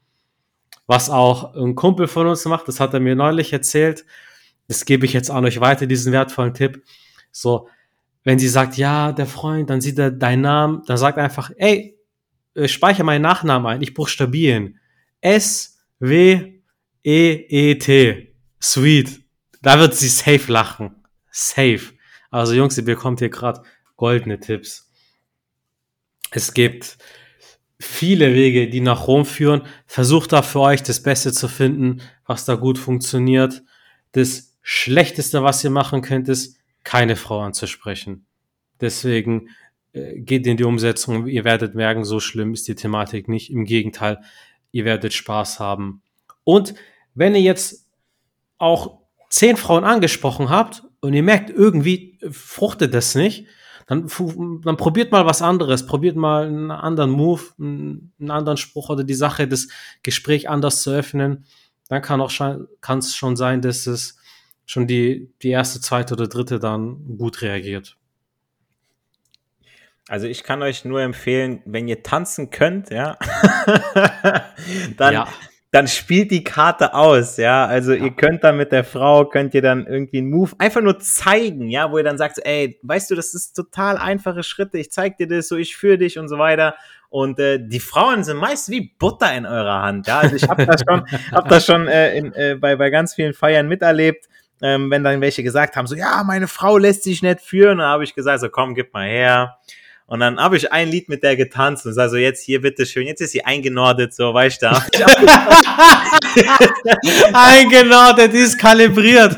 [0.87, 4.06] Was auch ein Kumpel von uns macht, das hat er mir neulich erzählt.
[4.68, 6.82] Das gebe ich jetzt an euch weiter, diesen wertvollen Tipp.
[7.30, 7.68] So,
[8.24, 11.98] wenn sie sagt, ja, der Freund, dann sieht er deinen Namen, dann sagt einfach, ey,
[12.54, 14.78] äh, speichere meinen Nachnamen ein, ich buchstabieren.
[15.20, 16.64] S-W-E-E-T.
[18.61, 19.20] Sweet.
[19.62, 21.04] da wird sie safe lachen.
[21.30, 21.80] Safe.
[22.30, 23.62] Also Jungs, ihr bekommt hier gerade
[23.98, 24.90] goldene Tipps.
[26.30, 26.96] Es gibt
[27.78, 29.62] viele Wege, die nach Rom führen.
[29.87, 33.62] Versucht da für euch das Beste zu finden, was da gut funktioniert.
[34.12, 38.24] Das Schlechteste, was ihr machen könnt, ist, keine Frau anzusprechen.
[38.80, 39.50] Deswegen
[39.92, 41.26] äh, geht in die Umsetzung.
[41.26, 43.50] Ihr werdet merken, so schlimm ist die Thematik nicht.
[43.50, 44.20] Im Gegenteil,
[44.72, 46.02] ihr werdet Spaß haben.
[46.44, 46.74] Und
[47.14, 47.87] wenn ihr jetzt
[48.58, 53.46] auch zehn Frauen angesprochen habt und ihr merkt, irgendwie fruchtet das nicht,
[53.88, 54.07] dann,
[54.62, 59.14] dann probiert mal was anderes, probiert mal einen anderen Move, einen anderen Spruch oder die
[59.14, 59.68] Sache, das
[60.03, 61.46] Gespräch anders zu öffnen.
[61.88, 62.31] Dann kann auch
[62.83, 64.18] kann es schon sein, dass es
[64.66, 67.96] schon die, die erste, zweite oder dritte dann gut reagiert.
[70.07, 73.16] Also ich kann euch nur empfehlen, wenn ihr tanzen könnt, ja,
[74.98, 75.29] dann ja
[75.70, 77.66] dann spielt die Karte aus, ja.
[77.66, 78.04] Also ja.
[78.04, 81.68] ihr könnt dann mit der Frau, könnt ihr dann irgendwie einen Move einfach nur zeigen,
[81.68, 85.18] ja, wo ihr dann sagt, ey, weißt du, das ist total einfache Schritte, ich zeig
[85.18, 86.74] dir das so, ich führe dich und so weiter.
[87.11, 90.20] Und äh, die Frauen sind meist wie Butter in eurer Hand, ja.
[90.20, 93.35] Also ich habe das schon, hab das schon äh, in, äh, bei, bei ganz vielen
[93.35, 94.26] Feiern miterlebt.
[94.61, 97.87] Ähm, wenn dann welche gesagt haben, so, ja, meine Frau lässt sich nicht führen, dann
[97.87, 99.59] habe ich gesagt, so, komm, gib mal her.
[100.09, 103.07] Und dann habe ich ein Lied mit der getanzt und sag so, jetzt hier, bitteschön,
[103.07, 104.68] jetzt ist sie eingenordet, so, weißt du.
[107.35, 109.37] eingenordet, die ist kalibriert.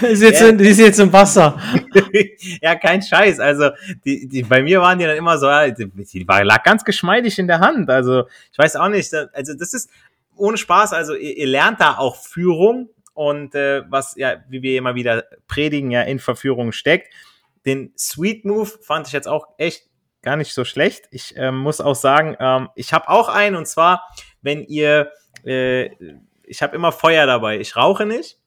[0.00, 0.48] ist jetzt, ja.
[0.48, 1.60] in, die ist jetzt im Wasser.
[2.62, 3.40] ja, kein Scheiß.
[3.40, 3.68] Also,
[4.06, 7.38] die, die, bei mir waren die dann immer so, die, die war, lag ganz geschmeidig
[7.38, 7.90] in der Hand.
[7.90, 9.90] Also, ich weiß auch nicht, also, das ist
[10.34, 14.78] ohne Spaß, also, ihr, ihr lernt da auch Führung und äh, was ja, wie wir
[14.78, 17.12] immer wieder predigen, ja in Verführung steckt.
[17.66, 19.88] Den Sweet Move fand ich jetzt auch echt
[20.22, 21.08] gar nicht so schlecht.
[21.10, 24.08] Ich ähm, muss auch sagen, ähm, ich habe auch einen und zwar,
[24.42, 25.12] wenn ihr,
[25.44, 25.90] äh,
[26.44, 27.60] ich habe immer Feuer dabei.
[27.60, 28.38] Ich rauche nicht,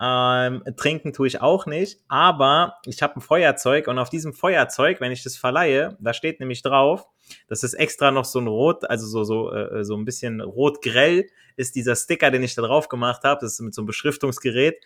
[0.00, 5.00] ähm, trinken tue ich auch nicht, aber ich habe ein Feuerzeug und auf diesem Feuerzeug,
[5.00, 7.06] wenn ich das verleihe, da steht nämlich drauf,
[7.48, 11.26] das ist extra noch so ein Rot, also so, so, äh, so ein bisschen rot-grell
[11.56, 13.40] ist dieser Sticker, den ich da drauf gemacht habe.
[13.42, 14.82] Das ist mit so einem Beschriftungsgerät.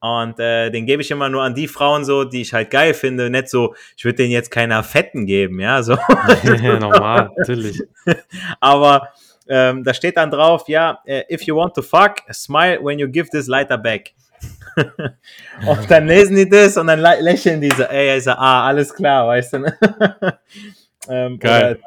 [0.00, 2.94] Und äh, den gebe ich immer nur an die Frauen so, die ich halt geil
[2.94, 3.28] finde.
[3.28, 5.92] Nicht so, ich würde den jetzt keiner Fetten geben, ja, so.
[6.42, 7.82] ja, normal, natürlich.
[8.60, 9.08] Aber
[9.48, 13.08] ähm, da steht dann drauf, ja, äh, if you want to fuck, smile when you
[13.08, 14.14] give this lighter back.
[15.66, 18.94] und dann lesen die das und dann lächeln die so, ey, ich sag, ah, alles
[18.94, 19.78] klar, weißt du, ne?
[21.08, 21.78] ähm, Geil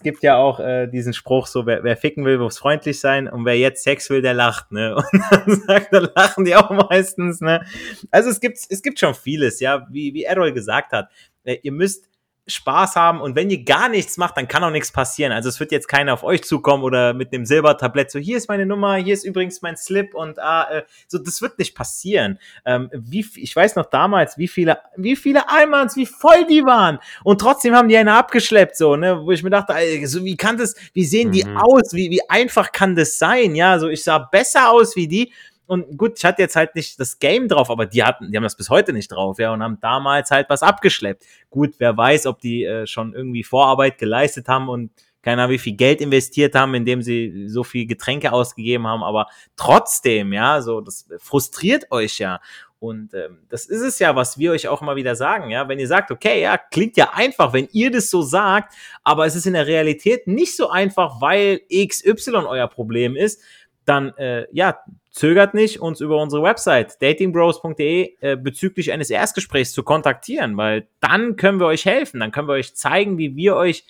[0.00, 3.28] es gibt ja auch äh, diesen Spruch, so wer, wer ficken will, muss freundlich sein
[3.28, 4.96] und wer jetzt Sex will, der lacht, ne?
[5.12, 7.66] Und dann sagt, dann lachen die auch meistens, ne?
[8.10, 11.10] Also es gibt, es gibt schon vieles, ja, wie, wie Errol gesagt hat.
[11.44, 12.08] Äh, ihr müsst
[12.50, 15.32] Spaß haben und wenn ihr gar nichts macht, dann kann auch nichts passieren.
[15.32, 18.48] Also es wird jetzt keiner auf euch zukommen oder mit einem Silbertablett so, hier ist
[18.48, 22.38] meine Nummer, hier ist übrigens mein Slip und ah, äh, so, das wird nicht passieren.
[22.64, 26.98] Ähm, wie, ich weiß noch damals, wie viele, wie viele Almans, wie voll die waren
[27.24, 30.36] und trotzdem haben die eine abgeschleppt, so, ne, wo ich mir dachte, ey, so, wie
[30.36, 31.56] kann das, wie sehen die mhm.
[31.56, 35.32] aus, wie, wie einfach kann das sein, ja, so, ich sah besser aus wie die
[35.70, 38.42] und gut, ich hatte jetzt halt nicht das Game drauf, aber die hatten, die haben
[38.42, 41.24] das bis heute nicht drauf, ja, und haben damals halt was abgeschleppt.
[41.48, 44.90] Gut, wer weiß, ob die äh, schon irgendwie Vorarbeit geleistet haben und
[45.22, 50.32] keiner wie viel Geld investiert haben, indem sie so viel Getränke ausgegeben haben, aber trotzdem,
[50.32, 52.40] ja, so, das frustriert euch ja.
[52.80, 55.68] Und ähm, das ist es ja, was wir euch auch immer wieder sagen, ja.
[55.68, 59.36] Wenn ihr sagt, okay, ja, klingt ja einfach, wenn ihr das so sagt, aber es
[59.36, 63.40] ist in der Realität nicht so einfach, weil XY euer Problem ist,
[63.84, 64.78] dann äh, ja,
[65.10, 71.36] zögert nicht, uns über unsere Website datingbros.de äh, bezüglich eines Erstgesprächs zu kontaktieren, weil dann
[71.36, 73.84] können wir euch helfen, dann können wir euch zeigen, wie wir euch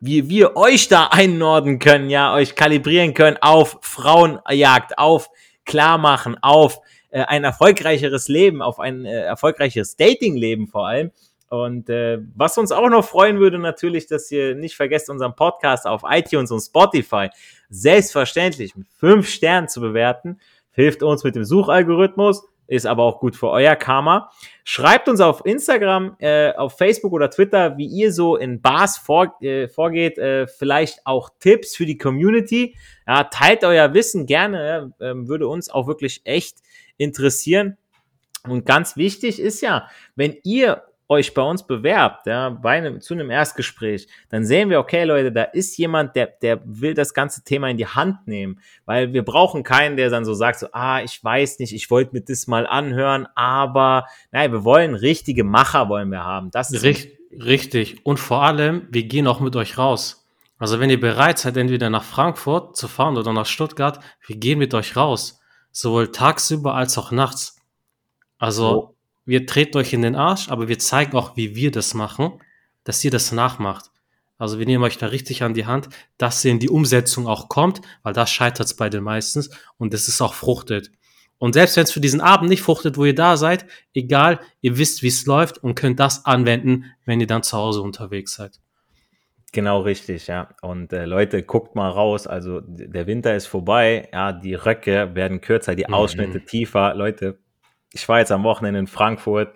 [0.00, 5.28] wie wir euch da einnorden können, ja, euch kalibrieren können auf Frauenjagd, auf
[5.66, 11.10] Klarmachen, auf äh, ein erfolgreicheres Leben, auf ein äh, erfolgreicheres Datingleben vor allem.
[11.50, 15.84] Und äh, was uns auch noch freuen würde, natürlich, dass ihr nicht vergesst, unseren Podcast
[15.84, 17.28] auf iTunes und Spotify
[17.68, 20.38] selbstverständlich mit fünf Sternen zu bewerten.
[20.70, 24.30] Hilft uns mit dem Suchalgorithmus, ist aber auch gut für euer Karma.
[24.62, 29.36] Schreibt uns auf Instagram, äh, auf Facebook oder Twitter, wie ihr so in Bars vor,
[29.42, 30.18] äh, vorgeht.
[30.18, 32.76] Äh, vielleicht auch Tipps für die Community.
[33.08, 36.58] Ja, teilt euer Wissen gerne, äh, würde uns auch wirklich echt
[36.96, 37.76] interessieren.
[38.48, 43.14] Und ganz wichtig ist ja, wenn ihr euch bei uns bewerbt, ja, bei einem, zu
[43.14, 47.42] einem Erstgespräch, dann sehen wir, okay, Leute, da ist jemand, der, der will das ganze
[47.42, 51.02] Thema in die Hand nehmen, weil wir brauchen keinen, der dann so sagt, so, ah,
[51.02, 55.88] ich weiß nicht, ich wollte mir das mal anhören, aber, nein, wir wollen richtige Macher
[55.88, 56.52] wollen wir haben.
[56.52, 58.06] Das ist Richt, richtig.
[58.06, 60.28] Und vor allem, wir gehen auch mit euch raus.
[60.58, 64.58] Also wenn ihr bereit seid, entweder nach Frankfurt zu fahren oder nach Stuttgart, wir gehen
[64.58, 65.40] mit euch raus.
[65.72, 67.56] sowohl tagsüber als auch nachts.
[68.38, 68.94] Also, Oh.
[69.30, 72.32] Wir treten euch in den Arsch, aber wir zeigen auch, wie wir das machen,
[72.84, 73.90] dass ihr das nachmacht.
[74.36, 75.88] Also, wir nehmen euch da richtig an die Hand,
[76.18, 79.94] dass ihr in die Umsetzung auch kommt, weil da scheitert es bei den meistens und
[79.94, 80.90] es ist auch fruchtet.
[81.38, 83.64] Und selbst wenn es für diesen Abend nicht fruchtet, wo ihr da seid,
[83.94, 87.80] egal, ihr wisst, wie es läuft und könnt das anwenden, wenn ihr dann zu Hause
[87.80, 88.60] unterwegs seid.
[89.52, 90.50] Genau richtig, ja.
[90.62, 92.26] Und äh, Leute, guckt mal raus.
[92.26, 94.08] Also der Winter ist vorbei.
[94.12, 95.94] Ja, die Röcke werden kürzer, die Mhm.
[95.94, 96.94] Ausschnitte tiefer.
[96.94, 97.38] Leute,
[97.92, 99.54] ich war jetzt am Wochenende in Frankfurt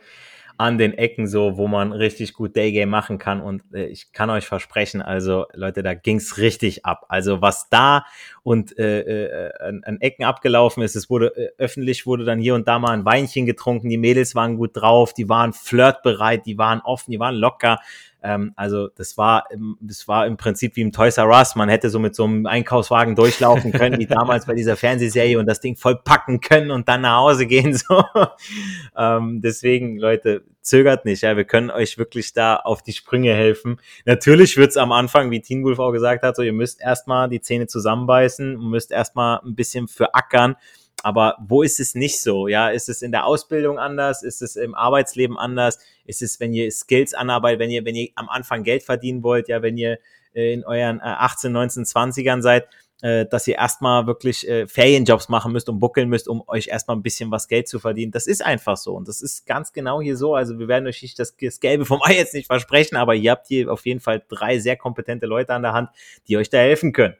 [0.57, 3.41] an den Ecken so, wo man richtig gut Daygame machen kann.
[3.41, 7.07] Und äh, ich kann euch versprechen, also Leute, da ging's richtig ab.
[7.09, 8.05] Also was da
[8.43, 12.55] und äh, äh, an, an Ecken abgelaufen ist, es wurde äh, öffentlich wurde dann hier
[12.55, 13.89] und da mal ein Weinchen getrunken.
[13.89, 17.81] Die Mädels waren gut drauf, die waren flirtbereit, die waren offen, die waren locker.
[18.25, 19.47] Ähm, also das war,
[19.81, 21.55] das war im Prinzip wie im Toys R Us.
[21.57, 25.47] Man hätte so mit so einem Einkaufswagen durchlaufen können, wie damals bei dieser Fernsehserie und
[25.47, 27.75] das Ding voll packen können und dann nach Hause gehen.
[27.75, 28.03] So.
[28.97, 31.23] ähm, deswegen, Leute, zögert nicht.
[31.23, 33.77] Ja, wir können euch wirklich da auf die Sprünge helfen.
[34.07, 37.43] Natürlich wird's am Anfang, wie Teen Wolf auch gesagt hat, so ihr müsst erstmal die
[37.43, 40.57] Zähne zusammenbeißen, müsst erstmal ein bisschen für ackern.
[41.05, 42.49] Aber wo ist es nicht so?
[42.49, 44.23] Ja, ist es in der Ausbildung anders?
[44.23, 45.79] Ist es im Arbeitsleben anders?
[46.07, 49.49] Ist es, wenn ihr Skills anarbeitet, wenn ihr, wenn ihr am Anfang Geld verdienen wollt,
[49.49, 49.99] ja, wenn ihr
[50.35, 52.69] äh, in euren äh, 18, 19, 20ern seid,
[53.03, 56.97] äh, dass ihr erstmal wirklich äh, Ferienjobs machen müsst und buckeln müsst, um euch erstmal
[56.97, 58.11] ein bisschen was Geld zu verdienen.
[58.11, 58.95] Das ist einfach so.
[58.95, 60.35] Und das ist ganz genau hier so.
[60.35, 63.47] Also wir werden euch nicht das Gelbe vom Ei jetzt nicht versprechen, aber ihr habt
[63.49, 65.91] hier auf jeden Fall drei sehr kompetente Leute an der Hand,
[66.29, 67.15] die euch da helfen können.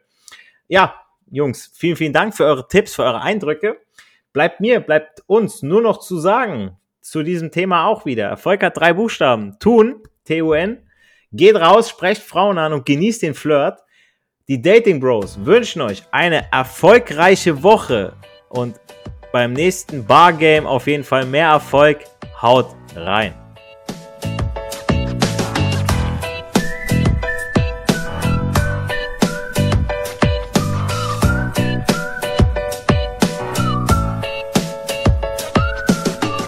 [0.67, 3.77] Ja, Jungs, vielen, vielen Dank für eure Tipps, für eure Eindrücke.
[4.33, 8.25] Bleibt mir, bleibt uns nur noch zu sagen zu diesem Thema auch wieder.
[8.25, 9.57] Erfolg hat drei Buchstaben.
[9.59, 10.79] Tun, T-U-N.
[11.31, 13.79] Geht raus, sprecht Frauen an und genießt den Flirt.
[14.47, 18.13] Die Dating Bros wünschen euch eine erfolgreiche Woche
[18.49, 18.79] und
[19.31, 21.99] beim nächsten Bargame auf jeden Fall mehr Erfolg.
[22.41, 23.44] Haut rein.